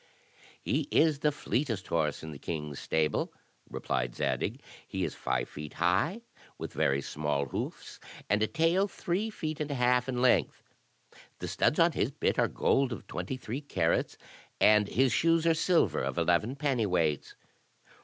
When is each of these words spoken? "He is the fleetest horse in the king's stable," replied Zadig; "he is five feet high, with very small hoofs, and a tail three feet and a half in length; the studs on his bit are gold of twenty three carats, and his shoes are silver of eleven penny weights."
"He 0.59 0.87
is 0.89 1.19
the 1.19 1.31
fleetest 1.31 1.85
horse 1.89 2.23
in 2.23 2.31
the 2.31 2.39
king's 2.39 2.79
stable," 2.79 3.31
replied 3.69 4.15
Zadig; 4.15 4.59
"he 4.87 5.03
is 5.03 5.13
five 5.13 5.47
feet 5.47 5.73
high, 5.73 6.21
with 6.57 6.73
very 6.73 7.01
small 7.03 7.45
hoofs, 7.45 7.99
and 8.27 8.41
a 8.41 8.47
tail 8.47 8.87
three 8.87 9.29
feet 9.29 9.59
and 9.59 9.69
a 9.69 9.75
half 9.75 10.09
in 10.09 10.19
length; 10.19 10.63
the 11.37 11.47
studs 11.47 11.77
on 11.77 11.91
his 11.91 12.09
bit 12.09 12.39
are 12.39 12.47
gold 12.47 12.91
of 12.91 13.05
twenty 13.05 13.37
three 13.37 13.61
carats, 13.61 14.17
and 14.59 14.87
his 14.87 15.13
shoes 15.13 15.45
are 15.45 15.53
silver 15.53 16.01
of 16.01 16.17
eleven 16.17 16.55
penny 16.55 16.87
weights." 16.87 17.35